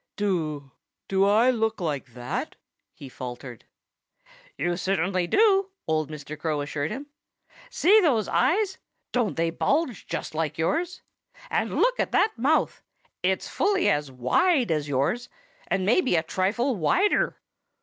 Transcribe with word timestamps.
"Do 0.15 0.71
I 1.11 1.51
look 1.51 1.79
like 1.79 2.15
that?" 2.15 2.55
he 2.95 3.07
faltered. 3.07 3.65
"You 4.57 4.75
certainly 4.75 5.27
do," 5.27 5.69
old 5.87 6.09
Mr. 6.09 6.35
Crow 6.39 6.61
assured 6.61 6.89
him. 6.89 7.05
"See 7.69 8.01
those 8.01 8.27
eyes 8.27 8.79
don't 9.11 9.37
they 9.37 9.51
bulge 9.51 10.07
just 10.07 10.33
like 10.33 10.57
yours? 10.57 11.03
And 11.51 11.75
look 11.75 11.99
at 11.99 12.11
that 12.13 12.33
mouth! 12.35 12.81
It's 13.21 13.47
fully 13.47 13.91
as 13.91 14.11
wide 14.11 14.71
as 14.71 14.89
yours 14.89 15.29
and 15.67 15.85
maybe 15.85 16.15
a 16.15 16.23
trifle 16.23 16.75
wider!" 16.75 17.39